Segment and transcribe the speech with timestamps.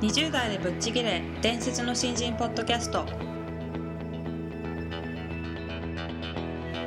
[0.00, 3.04] 20代でぶっちぎれ伝説の新人ポッドキャスト。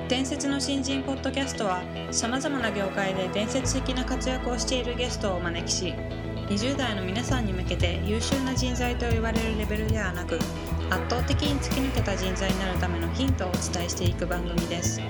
[0.10, 1.82] 伝説の新人ポッドキャストは
[2.12, 5.94] さまざまな業界で伝説的な活躍をしているゲストをお招きし
[6.50, 10.36] 20代の皆さんに向けて優秀な人材と言われるレベルではなく
[10.92, 15.02] 圧倒的に突き抜けた人材になるためのヒントをお伝えしていく番組です。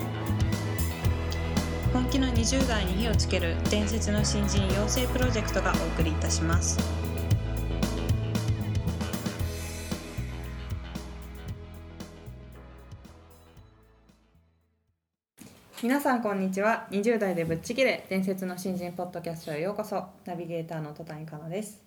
[1.93, 6.79] 本気の20代に火をつける伝説の新人養成プロジェクトがお送りいたします。
[15.83, 16.87] 皆さんこんにちは。
[16.89, 20.03] 20代でぶっちぎれ伝説の新人ポッドキャストへようこそ。
[20.25, 21.79] ナビゲーターの戸谷香奈です。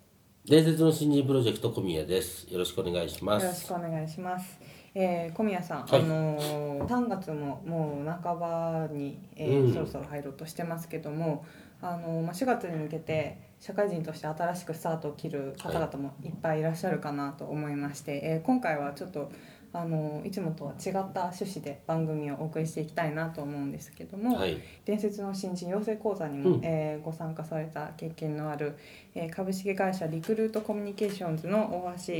[0.48, 2.46] 伝説の新人プロジェクト小宮です。
[2.48, 3.42] よろしくお願いします。
[3.42, 6.00] よろしくお願いしますえー、小宮さん、はい。
[6.00, 9.72] あのー、3月ももう半ばに、えーうん。
[9.74, 11.44] そろそろ入ろうとしてますけども、
[11.82, 19.30] あのーまあ、4月に向けて社会人として新しくスタートを切る方々もいっぱいいらっしゃるかなと思いまして、えー今回はちょっと、
[19.72, 24.58] あのーいつもとは違った趣旨で番組をお送りしていきたいなと思うんですけども、はい。
[24.84, 26.64] 伝説の新人養成講座にも、うん。
[26.64, 28.76] えーご参加された経験のある、
[29.14, 32.14] えー株式会社リクルートコミュニケーションズの大橋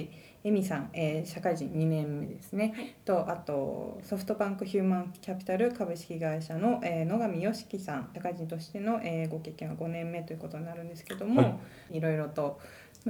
[0.44, 11.58] 恵美さん、えー社会人2年目ですね、とあとソフトバンクヒューマンキャピタル株式会社の、えー野上良樹さん社会人としての、えーご経験は5年目ということになるんですけども、、は
[11.90, 12.60] いろいろと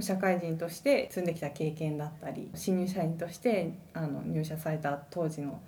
[0.02, 5.60] 社会人として積んできた経験だったり新入社員としてあの入社された当時の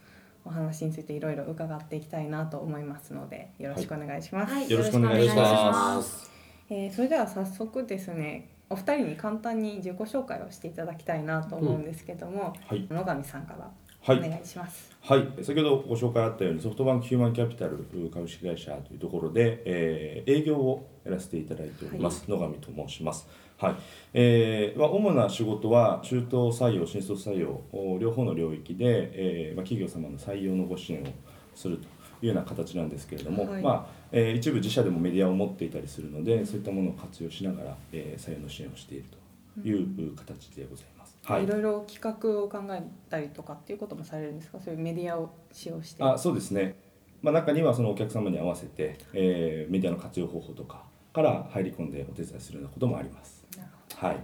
[0.45, 4.55] お話についていろいろ伺っていきたいなと思いますのでよろしくお願いします。
[4.55, 4.71] はい。
[4.71, 6.31] よろしくお願いします。
[6.71, 14.97] えーそれでは早速ですねお二人に簡単に自己紹介をしていただきたいなと思うんですけども、はい、野上さんからはい、お願いします。
[15.03, 23.27] はい、先ほどご紹介あったようにソフトバンクヒューマンキャピタル株式会社というところで、えー営業をやらせていただいております、野上と申します。
[23.59, 23.77] はい、
[24.15, 31.07] えーまあ、主な仕事は中東採用、新卒採用お両方の領域で、えーまあ、企業様の採用のご支援を
[31.57, 31.87] するとい
[32.23, 39.05] うような形なんですけれども、はいまあえー一部自社でもメディアを持っていたりするので、そういったものを活用しながら、えー採用の支援をしている
[39.61, 39.73] とい
[40.09, 41.17] う形でございます。
[41.25, 44.61] はいいろいろ企画を考えたりとかっていうこともされるんですか？
[44.61, 46.03] そういうメディアを使用して。
[46.05, 46.77] あそうですね、
[47.23, 53.38] まあ、中にはそのお客様に合わせて、えーメディアの活用方法とかから入り込んでお手伝いするようなこともあります。
[54.01, 54.17] はい、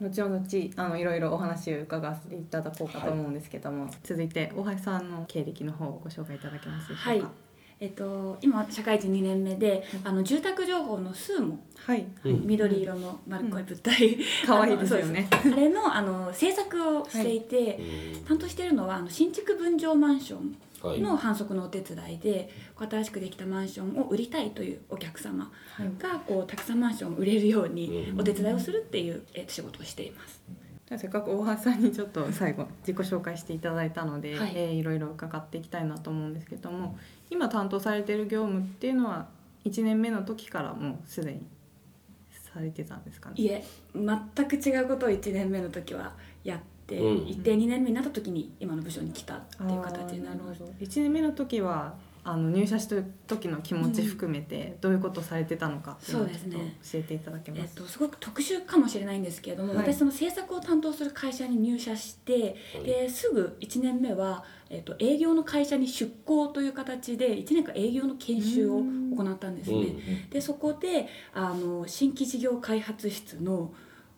[0.00, 7.24] ど後々あのいろいろお話を伺わせていただこうかと思うんですけども、続いて大橋さんの経歴の方をご紹介いただけますでしょうか？
[7.26, 7.44] はい。
[7.80, 11.58] えっと、今社会人2年目で、あの住宅情報のスーモ。
[11.76, 12.06] はい。
[12.24, 12.46] うん。
[12.46, 15.26] 緑色の丸っこい物体、 可愛いですよね。
[15.30, 17.76] あれのあの制作をしていて、
[18.16, 18.24] うん。
[18.24, 20.54] 担当しているのはあの新築分譲マンションはい
[21.00, 25.90] の販促のお手伝いで、新しくできたマンションを売りたいというお客様はい。
[25.98, 28.20] がこうたくさんマンションを売れるようにうん。
[28.20, 30.40] お手伝いをするっていう、えっと仕事をしています。
[30.96, 34.52] せっかく大橋さんにちょっと最後自己紹介していただいたので、はい。
[34.54, 36.98] えーいろいろ伺っていきたいなと思うんですけども
[37.30, 39.26] 今担当されている業務っていうのは
[39.64, 41.46] 1年目の時からもうすでに
[42.52, 43.34] されてたんですかね？
[43.38, 46.12] いえ全く違うことを1年目の時は
[46.44, 47.28] やってうん。
[47.28, 50.72] いて、2年目になった時に今の部署に来たっていう形になるほど。
[50.80, 51.94] 1年目の時は
[52.26, 52.96] あの入社した
[53.26, 56.76] 時の気持ち含めてどういうことをされてたのかっていうのをちょっとそうですね。
[56.92, 57.74] 教えていただけえっます。
[57.74, 59.92] とすごく特殊かもしれないんですけれども、はい。
[59.92, 62.84] 私その制作を担当する会社に入社して、はい。
[62.84, 69.76] ですぐ1年目は、えっと、営業の会社に出向という形で1年間営業の研修を行ったんですね。
[69.76, 70.30] うん。
[70.30, 73.74] でそこであの新規事業開発室の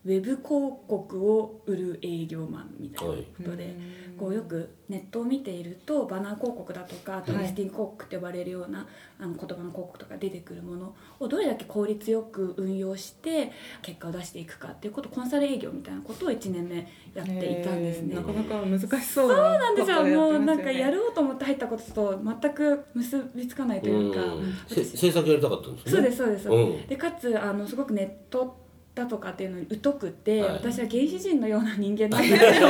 [0.06, 0.44] ウェブ広
[0.86, 3.76] 告を売る営業マンみたいなことで、
[4.16, 7.42] こうよくネットを見ているとバナー広告だとかあとはい。
[7.42, 8.86] リスティング広告って呼ばれるような、
[9.18, 13.50] あの言葉の広告とか出てくるものをどれだけ効率よく運用して
[13.82, 16.76] 結果を出していくかっていうことコンサル営業みたいなことを1年目
[17.12, 18.14] やっていたんですね。
[18.14, 18.22] な。
[18.22, 19.96] かなか難しそうそうなんですよ。
[19.96, 24.54] ことをやもうなんかやろうと思って入ったことと全く結びつかないというか、うん。
[24.68, 25.92] せ制作やりたかったんですね。
[25.92, 26.86] そうですそうです、うん。
[26.86, 28.65] でかつあのすごくネット
[28.96, 30.54] だとかっていうのに疎くて、はい。
[30.54, 32.68] 私は原始人のような人間なんだけど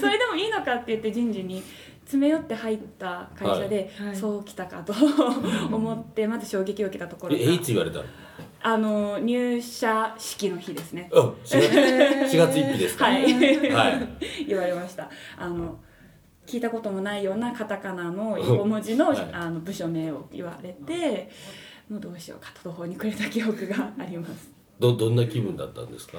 [0.00, 1.62] それでもいいのかって言って人事に
[2.00, 4.06] 詰め寄って入った会社で、はい。
[4.08, 4.16] はい。
[4.16, 4.92] そうきたかと
[5.72, 7.40] 思ってまず衝撃を受けたところが。
[7.40, 8.04] えいつ言われたの？
[8.66, 11.08] あの入社式の日ですね。
[11.14, 13.04] あ4月4月1日ですか？
[13.04, 13.22] はい。
[13.70, 14.08] はい。
[14.48, 15.08] 言われました。
[15.38, 15.78] あの
[16.44, 19.28] 聞いたこともないようなカタカナの横文字の,、はい。
[19.32, 21.30] あの部署名を言われて
[21.88, 26.18] もうどうしようかと途方に暮れた記憶がありますどどんな気分だったんですか？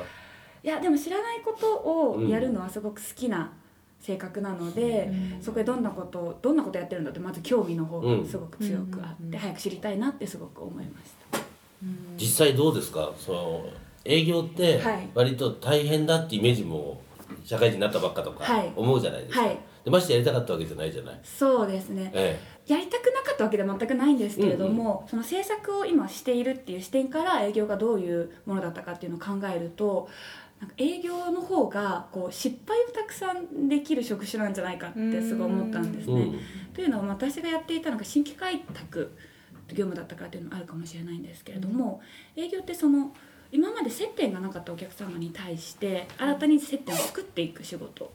[0.64, 3.52] いやでも知らないことをやるのはすごく好きな
[4.00, 5.12] 性格なので、
[5.42, 9.40] そこでどんなことをどんなことやってるんだってまず興味の方がすごく強くあって、うん。
[9.40, 11.40] 早く知りたいなってすごく思いました。
[12.18, 13.12] 実際どうですか？
[13.18, 13.66] その
[14.04, 15.10] 営業ってはい。
[15.14, 17.02] 割と大変だってイメージも
[17.44, 18.72] 社会人になったばっかとかはい。
[18.76, 22.12] 思うじゃないですか、はいでましてやりたかったわけじゃないじゃない、そうですね。
[22.14, 30.10] えやりたくなかったわけでは全くないんですけれども、その制作を今しているっていう視点から営業がどういうものだったかっていうのを考えると
[30.60, 36.14] なんか営業の方がこう失敗をたくさんできる職種なんじゃないかってすごい思ったんですね。
[36.14, 36.40] えうん。
[36.74, 39.12] というのは私がやっていたのが新規開拓
[39.70, 42.02] 業務だったからっていうのもあるかもしれないんですけれども、
[42.36, 43.14] 営業ってその
[43.52, 48.06] 今まで接点がなかったお客様に対して新たに接点を作っていく仕事。
[48.06, 48.10] で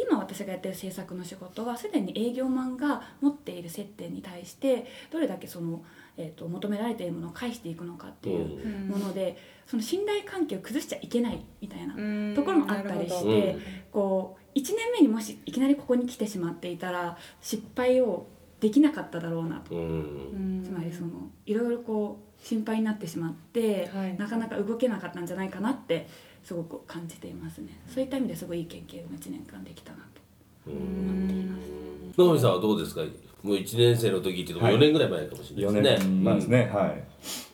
[0.00, 5.84] 今私がやってる制作の仕事はすでに営業マンが持っている接点に対してどれだけその、
[6.16, 13.56] えー、と求められているものを返していくのかっていうもので、その信頼関係を崩しちゃいけないみたいなところもあったりしうんて、
[13.92, 18.26] こう1年目にもしいきなりここに来てしまっていたら失敗を
[18.60, 20.62] できなかっただろうなと、うん。
[20.64, 24.16] つまりそのいろいろこう心配になってしまって、はい。
[24.16, 26.08] なかなか動けなかったんじゃないかなって
[26.42, 27.80] すごく感じていますね。
[27.86, 30.70] そういった意味ですごいいい経験を1年間できたなと。
[30.70, 32.18] 思っています。
[32.18, 33.02] 野上さんはどうですか？
[33.42, 37.04] もう1年生の時っていうともう4年ぐらい前かもしれ4ないですね、年前ですね、はい。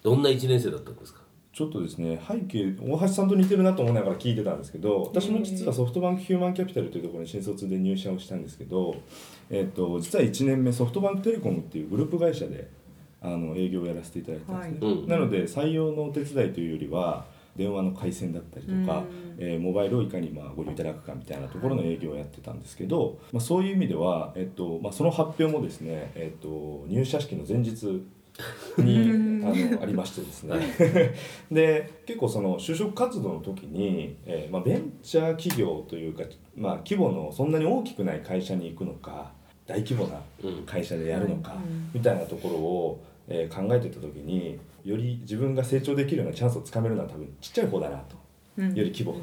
[0.02, 1.20] どんな1年生だったんですか？
[1.52, 8.96] ちょっとですね背景大橋さんと似てるなと思いながら聞いてたんですけど私も実はソフトバンクヒューマンキャピタルというところに新卒で入社をしたんですけど、
[9.50, 12.70] えっと実は1年目ソフトバンクテレコムっていうグループ会社で
[13.20, 14.92] あの営業をやらせていただいてたんですね、はい。
[14.92, 15.08] うん。
[15.08, 19.04] なので採用のお手伝いというよりは電話の回線だったりとか、
[19.38, 28.02] えーモバイルをいかにまあご利用いただくかみたいなところの営業をやってたんですけど、まあ、そういう意味では、えっとまあ、その発表もですね、えっと、入社式の前日
[28.78, 30.56] にあのありましてですね。
[31.50, 36.24] で結構その就職活動の時に、えーまあ、ベンチャー企業というか、
[36.56, 39.32] まあ、規模のそんなに大きくない会社に行くのか
[39.66, 41.90] 大規模なうん会社でやるのかうん。
[41.94, 48.16] みたいなところを、えー考えてた時により自分が成長できるようなチャンスをつかめるのは多分ちっちゃい方だなと。
[48.58, 48.74] うん。
[48.74, 49.20] より規模が。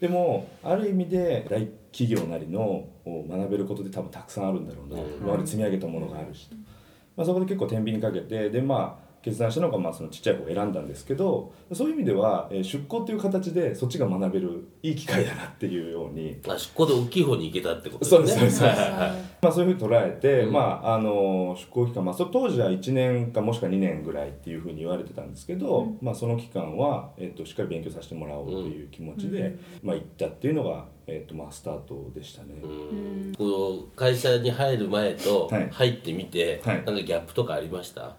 [0.00, 5.10] でもある意味で大企業なりのを学べることで多分たくさんあるんだろうな、うん。
[5.20, 6.48] 今まで積み上げたものがあるし、
[7.16, 18.62] まあ、そこで結構天秤にかけてでまあ決断したのがまあそのちっちゃい方を選んだんですけどそういう意味では、えー出向という形でそっちが学べるいい機会だなっていうように、あ出向で大きい方に行けたってことそうですそうです。
[18.62, 19.10] はいはいはい。
[19.42, 20.52] まあ、そういうふうに捉えて、うん。
[20.52, 32.54] まあ、あの出向期間、まあ、そ当時は1年かもしくは2年ぐらいっていうふうに言われてたんですけど、まあ、その期間は、えっとしっかり勉強させてもらおうという気持ちで、まあ、行ったっていうのが、えっとまあ、スタートでしたね。
[32.62, 33.32] うん。
[33.36, 35.68] この会社に入る前とはい。
[35.70, 36.76] 入ってみて、はい。
[36.76, 38.16] なんかギャップとかありました？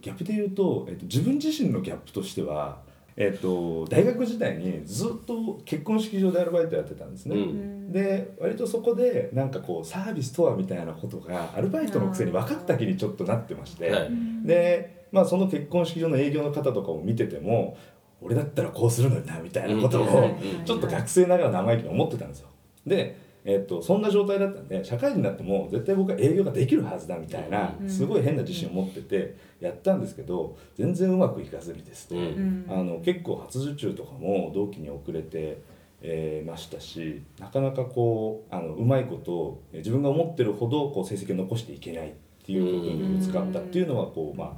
[0.00, 2.80] ギャップで言うと、えっと、自分自身のギャップとしては、
[3.16, 7.36] えっと、大学時代にずっと結婚式場でアルバイトやってたんですね。
[7.36, 7.92] うん。
[7.92, 14.10] で割とそこでなんかこうサービスとはみたいなことがアルバイトのくせに分かった気にちょっとなってまして、はい。
[14.44, 17.78] で、まあ、その結婚式場の営業の方とかを見てても
[18.20, 20.64] 俺だったらこうするのになみたいなことをうん。
[20.64, 22.48] ちょっと学生ながら生意気に思ってたんですよ。
[22.86, 27.88] で、えっとそんな状態だったんで社会人になっても絶対僕は営業ができるはずだみたいなうん。
[27.88, 32.66] すごい変な自信を持っててやったんですけど全然うまくいかずにですね、うん。
[32.68, 35.58] あの結構初受注とかも同期に遅れて、
[36.02, 42.12] えーましたしなかなかこうあのうまいことえー自分が思ってるほどこう成績を残していけないっ
[42.44, 44.50] ていう部分にぶつかったっていうのはこう、まあ、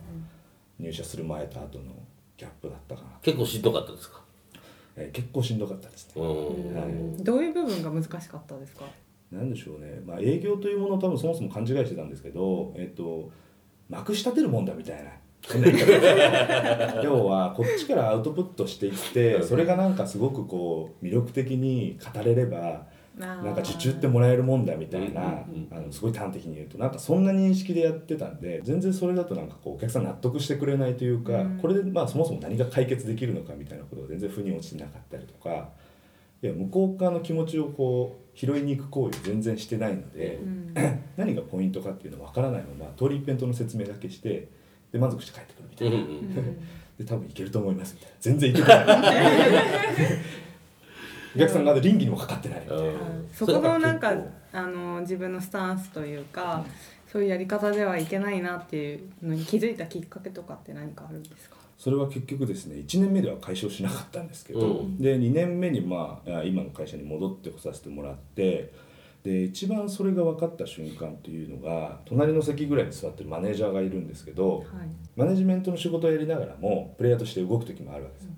[0.79, 1.85] 入社する前と後の
[2.37, 4.18] ギャップだったかな、結構しんどかったですか？
[4.99, 6.23] えー結構しんどかったですね。
[6.23, 6.87] うんは
[7.19, 8.85] いどういう部分が難しかったですか？
[9.31, 13.31] なんでしょうね、まあ、営業というものを多分そもそも勘違いしてたんですけど、えっと、
[13.89, 15.11] まくし立てるもんだみたいな。
[17.03, 22.87] 要はこっちからアウトプットしていってそれがなんかすごくこう魅力的に語れれば
[23.19, 31.59] ななんか受注ってもらえるもんだみたいな、あのすごい端的に言うとなんかそんな認識でやってたんで全然それだとなんかこうお客さん納得してくれないというか、うん。
[31.61, 35.71] これでまあそもそも何が解決できるのかみたいなことが全然腑に落ちてなかったりとか
[36.41, 40.75] いや向こう側の気持ちをこう拾いに行く行為を全然してないので、うん。
[41.17, 44.49] 何がポイントかっていうのは分からないまま通り一遍との説明だけして
[44.93, 45.97] で満足して帰ってくるみたいな、
[46.99, 48.17] で多分いけると思いますみたいな。
[48.21, 48.87] 全然いけてない
[51.37, 52.83] お客さん側で倫理にもかかってないみたいな。
[52.85, 53.29] うん。
[53.33, 54.13] そこのなんか
[54.53, 56.65] あの自分のスタンスというか、
[57.07, 61.57] そういうやり方ではいけないなっていうのに気づいたきっかけとかって何かあるんですか？
[61.79, 64.99] それは結局ですね1年目では解消しなかったんですけど、うん。
[64.99, 68.73] で2年目にまああ今の会社に戻ってこさせてもらって
[69.23, 74.67] で一番それが分かった瞬間っていうのが隣の席ぐらいに座ってるマネージャーがいるんですけどはい。
[75.17, 78.31] マネジメントの仕事をやりながらもプレイヤーとして動く時もあるわけですよ。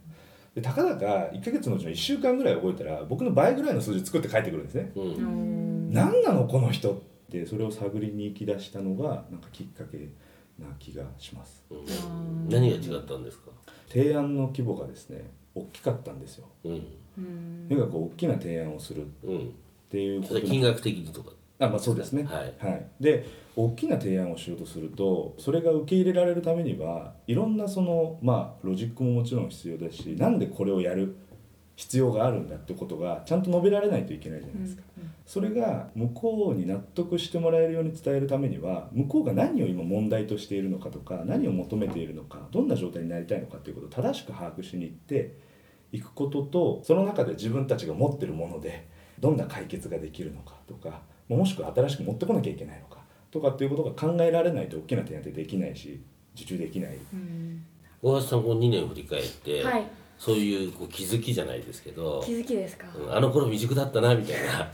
[0.55, 4.91] でたかだか1ヶ月のうちの1週間ぐらい動いたら僕の倍ぐらいの数字作って帰ってくるんですね。
[4.97, 5.03] うん。
[5.03, 5.91] うん。
[5.93, 6.99] 何なのこの人っ
[7.31, 9.99] てそれを探りに行き出したのがなんかきっかけ
[10.59, 11.65] な気がします。
[11.71, 12.49] うん。
[12.49, 13.51] 何が違ったんですか？
[13.89, 16.47] 提案の規模がですね大きかったんですよ。
[16.65, 16.73] うん。
[17.19, 17.67] うん。
[17.69, 19.55] とにかく大きな提案をするっうん
[19.89, 22.25] ていうことそれ金額的にとかあまあそうですね。
[22.25, 22.87] はい。
[22.99, 31.17] で大きな提案をしようとするとそれが受け入れられるためにはいろんなそのまあロジックももちろん必要だしなんでこれをやる
[31.77, 34.83] 必要があるんだってことがちゃんと述べられないといけないじゃないですか、
[35.27, 45.37] それが向こうに納得してもらえるように伝えるためには向こうが何を今問題としているのかとか何を求めているのかどんな状態になりたいのかっていうことを正しく把握しに行って
[45.93, 48.87] いくこととその中で自分たちが持ってるもので
[49.19, 51.01] どんな解決ができるのかとか
[51.37, 52.99] もしくは新しく持ってこなきゃいけないのか
[53.31, 56.01] とかっていうことが考えられないと大きな提案ってできないし
[56.35, 56.97] 受注できない。
[57.13, 57.65] うん。
[58.03, 59.85] 大橋さんこう2年振り返って、はい。
[60.19, 64.71] そういうこう気づきじゃないですけど気づきですか、うんあの頃未熟だったなみたいな。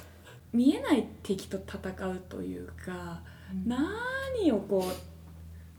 [0.52, 3.20] 見えない敵と戦うというか、
[3.66, 5.15] 何をこう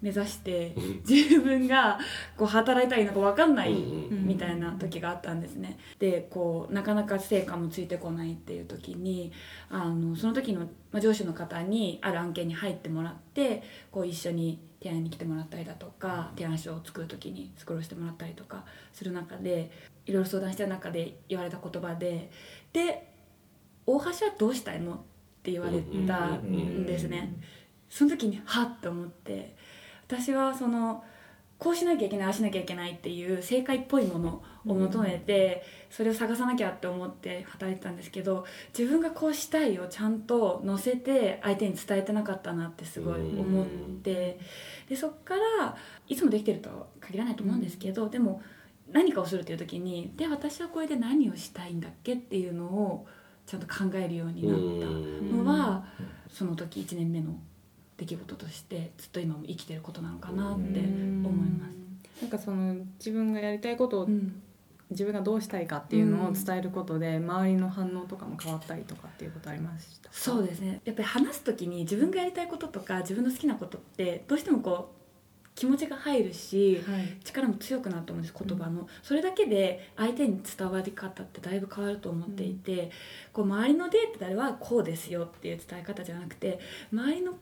[0.01, 0.75] 目指して
[1.07, 1.97] 自分が
[2.37, 5.79] こう働いたらいいのか分かんないみたいな時があったんですね。
[5.97, 9.31] でこうなかなか成果もついてこないっていう時に
[9.69, 10.61] あのその時の、
[10.91, 19.71] まあ、上司の方にある案件に入ってもらってこう一緒に提案に来てもらったりだとか提案書を作る時にスクロールしてもらったりとかする中で
[20.05, 22.29] いろいろ相談してる中で言われた言葉で
[22.71, 23.11] 「で
[23.87, 24.97] 大橋はどうしたいの?」っ
[25.41, 27.33] て言われたんですね。
[27.89, 29.55] その時にはっと思って
[30.07, 31.03] 私はその
[31.57, 38.45] こうしなきゃいけないああしなきゃいけないっていう正解っぽいものを求めて、それを探さなきゃって思って働いてたんですけど
[38.77, 43.65] 自分がこうしたいをちゃんと載せて相手に伝えてなかったなってすごい思っ
[44.03, 44.39] て
[44.87, 45.75] でそっから
[46.07, 48.41] いつもできてるとは限らないと思うんですけど、でも
[48.91, 53.07] 何かをするっていう時にで私はこれで何をしたいんだっけっていうのを
[53.47, 55.85] ちゃんと考えるようになったのは、
[56.29, 57.35] その時1年目の
[57.97, 62.21] 出来事としてずっと今も生きてることなのかなって思います。
[62.21, 64.41] なんかその自分がやりたいことを、うん。
[64.89, 70.09] 自分がどうしたいかっていうのを伝えることで、周りの反応とかも変わったりとかっていうことありました？
[70.13, 70.79] そうですね。
[70.85, 77.17] やっぱり話す時に自分がやりたいこととか自分の好きなことってどうしてもこう気持ちが入るしはい。
[77.25, 82.89] 力も強くなると思うんです言葉の、それだけで相手に伝わり方ってだいぶ変わると思っていて、
[83.33, 86.61] こう周りのデータではこうですよっていう伝え方じゃなくて
[86.93, 87.33] 周りの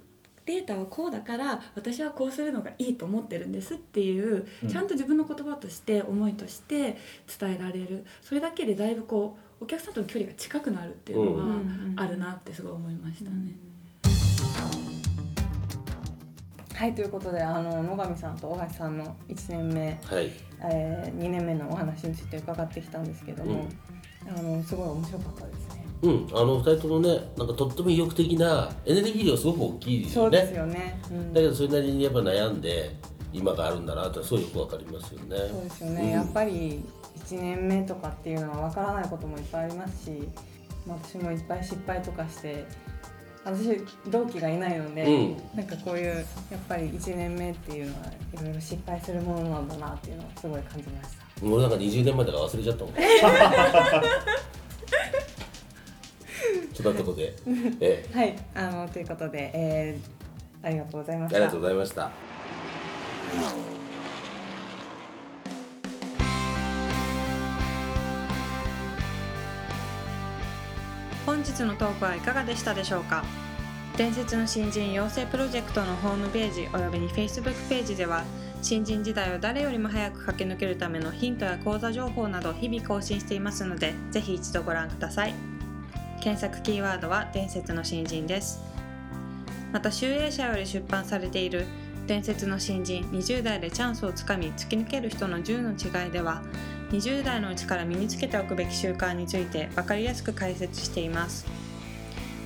[0.45, 4.69] データはこうだから私はこうするのがいいと思ってるんですっていう、うん。
[4.69, 6.97] ちゃんと自分の言葉として思いとして
[7.39, 8.05] 伝えられる。
[8.21, 11.55] それだけでだいぶこうお客さんとの距離が近くなるっていうのは
[11.95, 13.55] あるなってすごい思いましたね。
[16.75, 20.29] はいということであの野上さんと大橋さんの1年目、はい。
[20.61, 23.65] えー、2年目のお話について伺ってきたんですけども、
[24.27, 25.84] あのすごい面白かったですね。
[26.05, 30.99] うんあの2人ともねなんかとっても意欲的なエネルギー量すごく大きいですよそうですねよね。
[31.11, 31.33] うん。
[31.33, 32.95] だけどそれなりにやっぱ悩んで
[33.33, 35.37] 今があるんだなってすごいよくわかりますよね。
[35.49, 36.09] そうですよね、うん。
[36.09, 36.83] やっぱり
[37.19, 40.11] 1年目とかっていうのは分からないこともいっぱいありますし、
[40.87, 42.65] まあ私もいっぱい失敗とかして
[43.43, 45.37] 私同期がいないので、うん。
[45.55, 46.05] なんかこういう
[46.51, 51.25] やっぱり1年目っていうのはいろいろ失敗するものなんだなっていうのをすごい感じました。
[51.43, 52.93] 俺なんか20年前だから忘れちゃったもん
[56.85, 57.33] そんなとこで、
[57.81, 61.37] ええ、はい、あのということで、えー、ありがとうございました。
[61.37, 62.11] ありがとうございました。
[71.25, 73.23] 本日のトークはいかがでしたでしょうか？
[73.97, 78.23] 伝説の新人養成プロジェクトのホームページおよびに Facebook ページでは
[78.61, 85.54] 新人時代を誰よりも早く駆け抜けるためのヒントや講座情報など日々更新していますのでぜひ一度ご覧ください
[86.25, 88.59] 検索キーワードは伝説の新人です。
[89.71, 91.67] また集英社より出版されている
[92.07, 96.41] 伝説の新人20代でチャンスをつかみ突き抜ける人の10の違いでは
[96.89, 101.45] 20代のうちから身につけておくべき習慣について分かりやすく解説しています。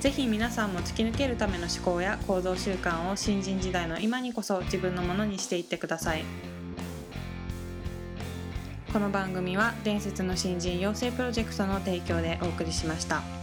[0.01, 6.25] ぜひ皆さんも突き抜けるための思考や行動習慣を新人時代の今にこそ自分のものにしていってください。
[8.91, 13.38] この番組は伝説の新人養成プロジェクトの提供でお送りしました。